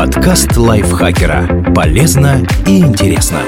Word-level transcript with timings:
Подкаст 0.00 0.56
лайфхакера. 0.56 1.74
Полезно 1.74 2.42
и 2.66 2.78
интересно. 2.78 3.42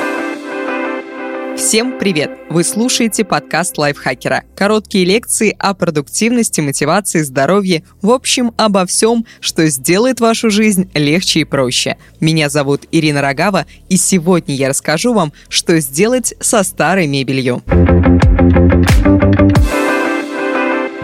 Всем 1.57 1.99
привет! 1.99 2.31
Вы 2.51 2.63
слушаете 2.63 3.25
подкаст 3.25 3.79
лайфхакера. 3.79 4.45
Короткие 4.55 5.07
лекции 5.07 5.57
о 5.59 5.73
продуктивности, 5.73 6.61
мотивации, 6.61 7.23
здоровье, 7.23 7.85
в 8.03 8.11
общем, 8.11 8.53
обо 8.59 8.85
всем, 8.85 9.25
что 9.41 9.67
сделает 9.69 10.21
вашу 10.21 10.51
жизнь 10.51 10.91
легче 10.93 11.41
и 11.41 11.45
проще. 11.45 11.97
Меня 12.21 12.51
зовут 12.51 12.83
Ирина 12.93 13.23
Рогава, 13.23 13.65
и 13.89 13.97
сегодня 13.97 14.55
я 14.55 14.69
расскажу 14.69 15.15
вам, 15.15 15.33
что 15.49 15.81
сделать 15.81 16.35
со 16.39 16.63
старой 16.65 17.07
мебелью. 17.07 17.63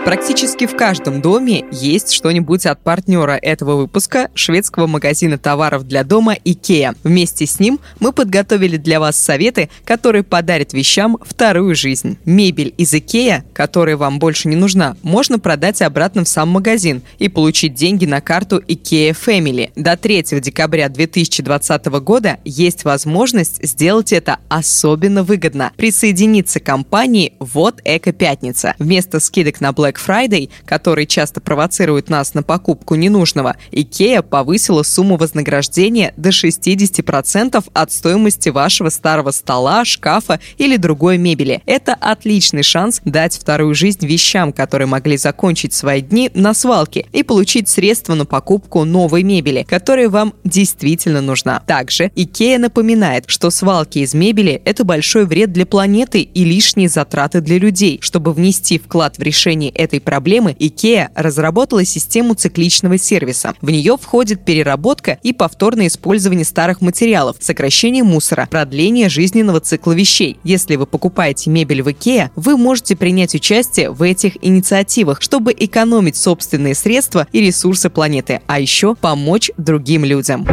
Практически 0.09 0.67
в 0.67 0.75
каждом 0.75 1.21
доме 1.21 1.67
есть 1.71 2.13
что-нибудь 2.13 2.65
от 2.65 2.83
партнера 2.83 3.33
этого 3.33 3.77
выпуска, 3.77 4.31
шведского 4.33 4.87
магазина 4.87 5.37
товаров 5.37 5.87
для 5.87 6.03
дома 6.03 6.35
IKEA. 6.35 6.97
Вместе 7.05 7.45
с 7.45 7.61
ним 7.61 7.79
мы 8.01 8.13
подготовили 8.15 8.79
для 8.79 9.01
вас 9.01 9.19
советы, 9.19 9.69
которые 9.85 10.23
подарят 10.23 10.73
вещам 10.73 11.19
вторую 11.21 11.75
жизнь. 11.75 12.17
Мебель 12.25 12.73
из 12.79 12.95
IKEA, 12.95 13.43
которая 13.53 13.99
вам 13.99 14.19
больше 14.19 14.49
не 14.49 14.57
нужна, 14.57 14.97
можно 15.03 15.39
продать 15.39 15.83
обратно 15.83 16.25
в 16.25 16.29
сам 16.29 16.49
магазин 16.49 17.03
и 17.19 17.29
получить 17.29 17.75
деньги 17.75 18.07
на 18.07 18.23
карту 18.23 18.61
IKEA 18.61 19.15
Family. 19.15 19.73
До 19.77 19.99
3 19.99 20.41
декабря 20.41 20.89
2020 20.89 21.85
года 22.01 22.39
есть 22.47 22.85
возможность 22.85 23.63
сделать 23.63 24.15
это 24.15 24.39
особенно 24.49 25.23
выгодно. 25.23 25.71
Присоединиться 25.77 26.61
к 26.61 26.65
компании 26.65 27.35
«Вот 27.41 27.83
Эко 27.85 28.13
Пятница». 28.13 28.75
Вместо 28.79 29.21
скидок 29.21 29.61
на 29.61 29.73
Black 29.73 29.98
Friday, 29.99 30.51
который 30.65 31.07
часто 31.07 31.41
провоцирует 31.41 32.09
нас 32.09 32.35
на 32.35 32.43
покупку 32.43 32.95
ненужного, 32.95 33.57
IKEA 33.73 34.23
повысила 34.23 34.83
сумму 34.83 35.17
вознаграждения 35.17 36.13
до 36.17 36.31
60% 36.31 37.65
от 37.73 37.93
стоимости 37.93 38.49
вашего 38.49 38.89
старого 38.91 39.31
стола, 39.31 39.85
шкафа 39.85 40.41
или 40.59 40.77
другой 40.77 41.19
мебели. 41.19 41.63
Это 41.67 41.95
отличный 41.95 42.63
шанс 42.63 43.01
дать 43.05 43.37
вторую 43.37 43.75
жизнь 43.75 44.07
вещам, 44.07 44.53
которые 44.53 44.87
могли 44.87 45.17
закончить 45.17 45.73
свои 45.73 46.01
дни 46.01 46.31
на 46.35 46.55
свалке 46.55 47.07
и 47.13 47.23
получить 47.23 47.69
средства 47.69 48.15
на 48.15 48.27
покупку 48.27 48.85
новой 48.85 49.23
мебели, 49.23 49.65
которая 49.69 50.09
вам 50.09 50.35
действительно 50.45 51.21
нужна. 51.21 51.63
Также 51.67 52.11
IKEA 52.17 52.59
напоминает, 52.59 53.25
что 53.27 53.51
свалки 53.51 53.99
из 54.01 54.15
мебели– 54.15 54.61
это 54.65 54.85
большой 54.85 55.27
вред 55.27 55.53
для 55.53 55.67
планеты 55.67 56.21
и 56.21 56.45
лишние 56.45 56.89
затраты 56.89 57.41
для 57.41 57.59
людей. 57.59 57.99
Чтобы 58.03 58.33
внести 58.33 58.79
вклад 58.79 59.19
в 59.19 59.23
решение 59.23 59.71
этой 59.71 59.88
этой 59.89 60.01
проблемы 60.01 60.53
IKEA 60.53 61.09
разработала 61.15 61.85
систему 61.85 62.35
цикличного 62.35 62.99
сервиса. 62.99 63.55
В 63.63 63.71
нее 63.71 63.97
входит 63.97 64.45
переработка 64.45 65.19
и 65.23 65.33
повторное 65.33 65.87
использование 65.87 66.45
старых 66.45 66.81
материалов, 66.83 67.37
сокращение 67.41 68.05
мусора, 68.05 68.47
продление 68.51 69.09
жизненного 69.09 69.61
цикла 69.61 69.93
вещей. 69.93 70.39
Если 70.45 70.77
вы 70.77 70.87
покупаете 70.87 71.51
мебель 71.51 71.83
в 71.83 71.89
IKEA, 71.89 72.31
вы 72.37 72.57
можете 72.57 72.97
принять 72.97 73.35
участие 73.35 73.91
в 73.91 74.03
этих 74.03 74.37
инициативах, 74.45 75.23
чтобы 75.23 75.55
экономить 75.59 76.17
собственные 76.17 76.75
средства 76.75 77.27
и 77.33 77.41
ресурсы 77.41 77.89
планеты, 77.89 78.43
а 78.47 78.61
еще 78.61 78.95
помочь 78.95 79.51
другим 79.57 80.05
людям. 80.05 80.47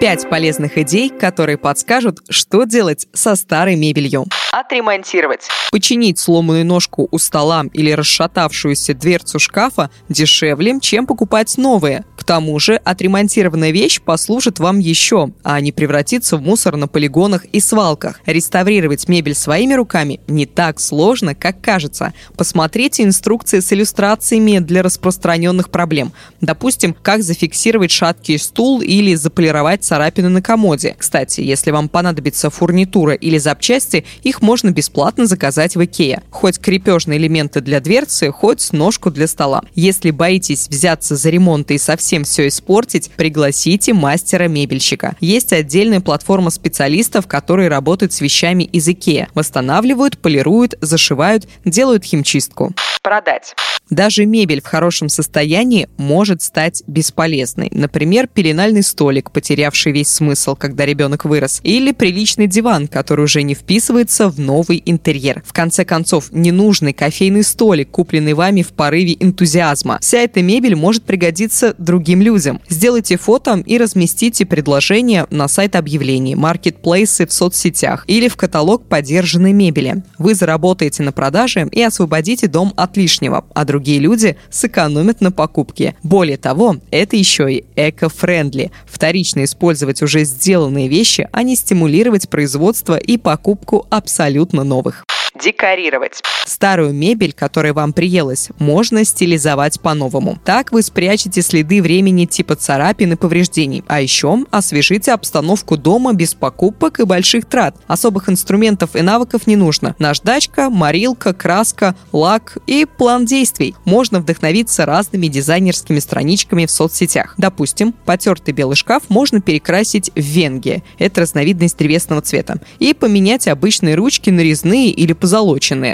Пять 0.00 0.30
полезных 0.30 0.78
идей, 0.78 1.10
которые 1.10 1.58
подскажут, 1.58 2.20
что 2.30 2.62
делать 2.62 3.08
со 3.12 3.34
старой 3.34 3.74
мебелью. 3.74 4.26
Отремонтировать. 4.52 5.48
Починить 5.72 6.20
сломанную 6.20 6.64
ножку 6.64 7.08
у 7.10 7.18
стола 7.18 7.64
или 7.72 7.90
расшатавшуюся 7.90 8.94
дверцу 8.94 9.40
шкафа 9.40 9.90
дешевле, 10.08 10.78
чем 10.80 11.04
покупать 11.04 11.58
новые 11.58 12.04
тому 12.28 12.58
же 12.58 12.74
отремонтированная 12.74 13.70
вещь 13.70 14.02
послужит 14.02 14.58
вам 14.58 14.80
еще, 14.80 15.32
а 15.44 15.58
не 15.62 15.72
превратиться 15.72 16.36
в 16.36 16.42
мусор 16.42 16.76
на 16.76 16.86
полигонах 16.86 17.46
и 17.46 17.58
свалках. 17.58 18.20
Реставрировать 18.26 19.08
мебель 19.08 19.34
своими 19.34 19.72
руками 19.72 20.20
не 20.28 20.44
так 20.44 20.78
сложно, 20.78 21.34
как 21.34 21.62
кажется. 21.62 22.12
Посмотрите 22.36 23.02
инструкции 23.02 23.60
с 23.60 23.72
иллюстрациями 23.72 24.58
для 24.58 24.82
распространенных 24.82 25.70
проблем. 25.70 26.12
Допустим, 26.42 26.94
как 27.00 27.22
зафиксировать 27.22 27.90
шаткий 27.90 28.38
стул 28.38 28.82
или 28.82 29.14
заполировать 29.14 29.87
царапины 29.88 30.28
на 30.28 30.42
комоде. 30.42 30.94
Кстати, 30.98 31.40
если 31.40 31.70
вам 31.70 31.88
понадобится 31.88 32.50
фурнитура 32.50 33.14
или 33.14 33.38
запчасти, 33.38 34.04
их 34.22 34.42
можно 34.42 34.70
бесплатно 34.70 35.26
заказать 35.26 35.76
в 35.76 35.84
Икее. 35.84 36.22
Хоть 36.30 36.58
крепежные 36.58 37.18
элементы 37.18 37.62
для 37.62 37.80
дверцы, 37.80 38.30
хоть 38.30 38.72
ножку 38.72 39.10
для 39.10 39.26
стола. 39.26 39.62
Если 39.74 40.10
боитесь 40.10 40.68
взяться 40.68 41.16
за 41.16 41.30
ремонт 41.30 41.70
и 41.70 41.78
совсем 41.78 42.24
все 42.24 42.48
испортить, 42.48 43.10
пригласите 43.16 43.94
мастера-мебельщика. 43.94 45.16
Есть 45.20 45.54
отдельная 45.54 46.00
платформа 46.00 46.50
специалистов, 46.50 47.26
которые 47.26 47.70
работают 47.70 48.12
с 48.12 48.20
вещами 48.20 48.64
из 48.64 48.86
Икеа. 48.88 49.28
Восстанавливают, 49.34 50.18
полируют, 50.18 50.74
зашивают, 50.82 51.48
делают 51.64 52.04
химчистку. 52.04 52.74
Продать. 53.02 53.54
Даже 53.90 54.26
мебель 54.26 54.60
в 54.60 54.66
хорошем 54.66 55.08
состоянии 55.08 55.88
может 55.96 56.42
стать 56.42 56.82
бесполезной. 56.86 57.68
Например, 57.72 58.28
пеленальный 58.28 58.82
столик, 58.82 59.30
потерявший 59.30 59.92
весь 59.92 60.08
смысл, 60.08 60.54
когда 60.54 60.84
ребенок 60.84 61.24
вырос. 61.24 61.60
Или 61.62 61.92
приличный 61.92 62.46
диван, 62.46 62.86
который 62.86 63.24
уже 63.24 63.42
не 63.42 63.54
вписывается 63.54 64.28
в 64.28 64.38
новый 64.38 64.82
интерьер. 64.84 65.42
В 65.46 65.52
конце 65.52 65.84
концов, 65.84 66.28
ненужный 66.32 66.92
кофейный 66.92 67.42
столик, 67.42 67.90
купленный 67.90 68.34
вами 68.34 68.62
в 68.62 68.68
порыве 68.68 69.16
энтузиазма. 69.18 69.98
Вся 70.00 70.18
эта 70.18 70.42
мебель 70.42 70.76
может 70.76 71.04
пригодиться 71.04 71.74
другим 71.78 72.20
людям. 72.20 72.60
Сделайте 72.68 73.16
фото 73.16 73.62
и 73.64 73.78
разместите 73.78 74.44
предложение 74.44 75.26
на 75.30 75.48
сайт 75.48 75.76
объявлений, 75.76 76.34
маркетплейсы 76.34 77.26
в 77.26 77.32
соцсетях 77.32 78.04
или 78.06 78.28
в 78.28 78.36
каталог 78.36 78.86
подержанной 78.86 79.52
мебели. 79.52 80.02
Вы 80.18 80.34
заработаете 80.34 81.02
на 81.02 81.12
продаже 81.12 81.68
и 81.72 81.82
освободите 81.82 82.48
дом 82.48 82.74
от 82.76 82.96
лишнего, 82.96 83.44
а 83.54 83.64
другие 83.64 83.77
другие 83.78 84.00
люди 84.00 84.36
сэкономят 84.50 85.20
на 85.20 85.30
покупке. 85.30 85.94
Более 86.02 86.36
того, 86.36 86.78
это 86.90 87.14
еще 87.14 87.52
и 87.52 87.64
эко-френдли. 87.76 88.72
Вторично 88.86 89.44
использовать 89.44 90.02
уже 90.02 90.24
сделанные 90.24 90.88
вещи, 90.88 91.28
а 91.30 91.44
не 91.44 91.54
стимулировать 91.54 92.28
производство 92.28 92.96
и 92.96 93.16
покупку 93.16 93.86
абсолютно 93.88 94.64
новых. 94.64 95.04
Декорировать. 95.42 96.22
Старую 96.46 96.92
мебель, 96.92 97.32
которая 97.32 97.72
вам 97.72 97.92
приелась, 97.92 98.48
можно 98.58 99.04
стилизовать 99.04 99.80
по-новому. 99.80 100.38
Так 100.44 100.72
вы 100.72 100.82
спрячете 100.82 101.42
следы 101.42 101.82
времени 101.82 102.24
типа 102.24 102.56
царапин 102.56 103.12
и 103.12 103.16
повреждений. 103.16 103.84
А 103.86 104.00
еще 104.00 104.44
освежите 104.50 105.12
обстановку 105.12 105.76
дома 105.76 106.12
без 106.12 106.34
покупок 106.34 107.00
и 107.00 107.04
больших 107.04 107.44
трат. 107.44 107.76
Особых 107.86 108.28
инструментов 108.28 108.96
и 108.96 109.02
навыков 109.02 109.46
не 109.46 109.56
нужно. 109.56 109.94
Наждачка, 109.98 110.70
морилка, 110.70 111.34
краска, 111.34 111.94
лак 112.12 112.58
и 112.66 112.84
план 112.86 113.26
действий. 113.26 113.76
Можно 113.84 114.20
вдохновиться 114.20 114.86
разными 114.86 115.28
дизайнерскими 115.28 115.98
страничками 115.98 116.66
в 116.66 116.70
соцсетях. 116.70 117.34
Допустим, 117.36 117.92
потертый 117.92 118.54
белый 118.54 118.76
шкаф 118.76 119.04
можно 119.08 119.40
перекрасить 119.40 120.10
в 120.14 120.20
венге. 120.20 120.82
Это 120.98 121.20
разновидность 121.20 121.78
древесного 121.78 122.22
цвета. 122.22 122.60
И 122.78 122.94
поменять 122.94 123.46
обычные 123.46 123.94
ручки 123.94 124.30
на 124.30 124.40
резные 124.40 124.90
или 124.90 125.12
позолоченные. 125.12 125.27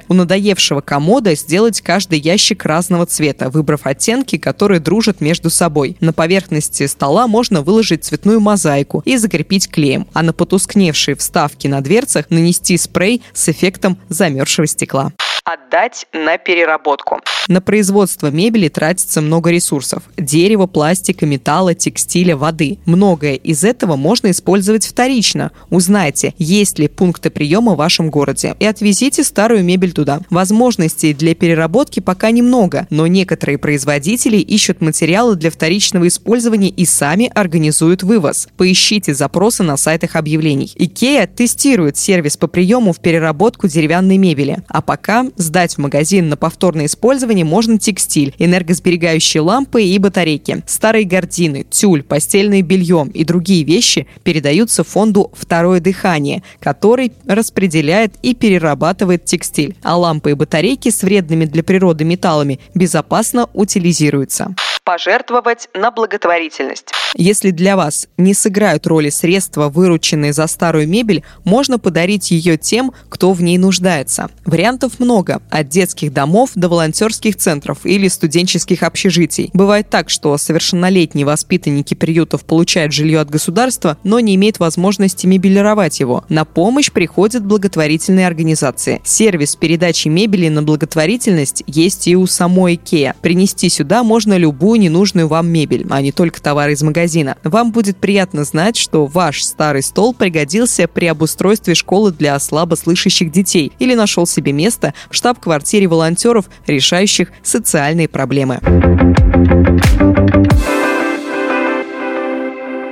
У 0.08 0.14
надоевшего 0.14 0.80
комода 0.80 1.34
сделать 1.34 1.80
каждый 1.80 2.18
ящик 2.18 2.64
разного 2.64 3.04
цвета, 3.06 3.50
выбрав 3.50 3.80
оттенки, 3.84 4.38
которые 4.38 4.80
дружат 4.80 5.20
между 5.20 5.50
собой. 5.50 5.96
На 6.00 6.12
поверхности 6.12 6.86
стола 6.86 7.26
можно 7.26 7.62
выложить 7.62 8.04
цветную 8.04 8.40
мозаику 8.40 9.02
и 9.04 9.16
закрепить 9.16 9.68
клеем, 9.68 10.06
а 10.12 10.22
на 10.22 10.32
потускневшие 10.32 11.16
вставки 11.16 11.66
на 11.66 11.80
дверцах 11.80 12.30
нанести 12.30 12.76
спрей 12.78 13.22
с 13.32 13.48
эффектом 13.48 13.98
замерзшего 14.08 14.66
стекла 14.66 15.12
отдать 15.44 16.06
на 16.14 16.38
переработку. 16.38 17.20
На 17.48 17.60
производство 17.60 18.30
мебели 18.30 18.68
тратится 18.68 19.20
много 19.20 19.50
ресурсов. 19.50 20.04
Дерева, 20.16 20.66
пластика, 20.66 21.26
металла, 21.26 21.74
текстиля, 21.74 22.34
воды. 22.34 22.78
Многое 22.86 23.34
из 23.34 23.62
этого 23.62 23.96
можно 23.96 24.30
использовать 24.30 24.86
вторично. 24.86 25.52
Узнайте, 25.68 26.32
есть 26.38 26.78
ли 26.78 26.88
пункты 26.88 27.28
приема 27.28 27.74
в 27.74 27.76
вашем 27.76 28.08
городе 28.08 28.56
и 28.58 28.64
отвезите 28.64 29.22
старую 29.22 29.62
мебель 29.64 29.92
туда. 29.92 30.20
Возможностей 30.30 31.12
для 31.12 31.34
переработки 31.34 32.00
пока 32.00 32.30
немного, 32.30 32.86
но 32.88 33.06
некоторые 33.06 33.58
производители 33.58 34.38
ищут 34.38 34.80
материалы 34.80 35.36
для 35.36 35.50
вторичного 35.50 36.08
использования 36.08 36.70
и 36.70 36.86
сами 36.86 37.30
организуют 37.34 38.02
вывоз. 38.02 38.48
Поищите 38.56 39.12
запросы 39.12 39.62
на 39.62 39.76
сайтах 39.76 40.16
объявлений. 40.16 40.72
IKEA 40.78 41.26
тестирует 41.26 41.98
сервис 41.98 42.38
по 42.38 42.46
приему 42.46 42.94
в 42.94 43.00
переработку 43.00 43.68
деревянной 43.68 44.16
мебели. 44.16 44.62
А 44.68 44.80
пока 44.80 45.26
Сдать 45.36 45.74
в 45.74 45.78
магазин 45.78 46.28
на 46.28 46.36
повторное 46.36 46.86
использование 46.86 47.44
можно 47.44 47.78
текстиль, 47.78 48.34
энергосберегающие 48.38 49.40
лампы 49.40 49.82
и 49.82 49.98
батарейки. 49.98 50.62
Старые 50.66 51.04
гардины, 51.04 51.64
тюль, 51.68 52.02
постельное 52.02 52.62
белье 52.62 53.06
и 53.12 53.24
другие 53.24 53.64
вещи 53.64 54.06
передаются 54.22 54.84
фонду 54.84 55.32
«Второе 55.34 55.80
дыхание», 55.80 56.42
который 56.60 57.12
распределяет 57.26 58.14
и 58.22 58.34
перерабатывает 58.34 59.24
текстиль, 59.24 59.76
а 59.82 59.96
лампы 59.96 60.30
и 60.30 60.34
батарейки 60.34 60.90
с 60.90 61.02
вредными 61.02 61.44
для 61.44 61.62
природы 61.62 62.04
металлами 62.04 62.60
безопасно 62.74 63.48
утилизируются. 63.52 64.54
пожертвовать 64.84 65.68
на 65.72 65.90
благотворительность. 65.90 66.92
Если 67.16 67.52
для 67.52 67.74
вас 67.74 68.06
не 68.18 68.34
сыграют 68.34 68.86
роли 68.86 69.08
средства, 69.08 69.70
вырученные 69.70 70.34
за 70.34 70.46
старую 70.46 70.86
мебель, 70.86 71.24
можно 71.42 71.78
подарить 71.78 72.30
ее 72.30 72.58
тем, 72.58 72.92
кто 73.08 73.32
в 73.32 73.40
ней 73.40 73.56
нуждается. 73.56 74.28
Вариантов 74.44 74.98
много, 74.98 75.23
от 75.30 75.68
детских 75.68 76.12
домов 76.12 76.50
до 76.54 76.68
волонтерских 76.68 77.36
центров 77.36 77.78
или 77.84 78.08
студенческих 78.08 78.82
общежитий. 78.82 79.50
Бывает 79.52 79.90
так, 79.90 80.10
что 80.10 80.36
совершеннолетние 80.38 81.26
воспитанники 81.26 81.94
приютов 81.94 82.44
получают 82.44 82.92
жилье 82.92 83.20
от 83.20 83.30
государства, 83.30 83.98
но 84.04 84.20
не 84.20 84.34
имеют 84.34 84.58
возможности 84.58 85.26
мебелировать 85.26 86.00
его. 86.00 86.24
На 86.28 86.44
помощь 86.44 86.90
приходят 86.90 87.44
благотворительные 87.44 88.26
организации. 88.26 89.00
Сервис 89.04 89.56
передачи 89.56 90.08
мебели 90.08 90.48
на 90.48 90.62
благотворительность 90.62 91.62
есть 91.66 92.08
и 92.08 92.16
у 92.16 92.26
самой 92.26 92.74
IKEA. 92.74 93.14
Принести 93.20 93.68
сюда 93.68 94.02
можно 94.02 94.36
любую 94.36 94.80
ненужную 94.80 95.28
вам 95.28 95.48
мебель, 95.48 95.86
а 95.90 96.00
не 96.00 96.12
только 96.12 96.42
товары 96.42 96.72
из 96.72 96.82
магазина. 96.82 97.36
Вам 97.44 97.72
будет 97.72 97.96
приятно 97.96 98.44
знать, 98.44 98.76
что 98.76 99.06
ваш 99.06 99.42
старый 99.44 99.82
стол 99.82 100.14
пригодился 100.14 100.88
при 100.88 101.06
обустройстве 101.06 101.74
школы 101.74 102.12
для 102.12 102.38
слабослышащих 102.38 103.30
детей 103.30 103.72
или 103.78 103.94
нашел 103.94 104.26
себе 104.26 104.52
место 104.52 104.94
штаб-квартире 105.14 105.86
волонтеров, 105.86 106.46
решающих 106.66 107.30
социальные 107.42 108.08
проблемы. 108.08 108.60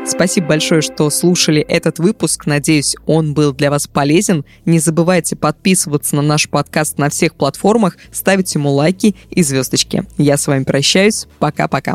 Спасибо 0.04 0.48
большое, 0.48 0.82
что 0.82 1.08
слушали 1.10 1.60
этот 1.62 1.98
выпуск. 1.98 2.46
Надеюсь, 2.46 2.96
он 3.06 3.34
был 3.34 3.52
для 3.52 3.70
вас 3.70 3.86
полезен. 3.86 4.44
Не 4.64 4.78
забывайте 4.78 5.36
подписываться 5.36 6.16
на 6.16 6.22
наш 6.22 6.48
подкаст 6.48 6.98
на 6.98 7.08
всех 7.08 7.34
платформах, 7.34 7.96
ставить 8.10 8.54
ему 8.54 8.70
лайки 8.70 9.16
и 9.30 9.42
звездочки. 9.42 10.04
Я 10.18 10.36
с 10.36 10.46
вами 10.46 10.64
прощаюсь. 10.64 11.26
Пока-пока. 11.38 11.94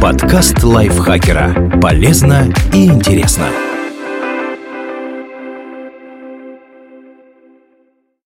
Подкаст 0.00 0.62
лайфхакера. 0.62 1.80
Полезно 1.80 2.52
и 2.72 2.86
интересно. 2.86 3.48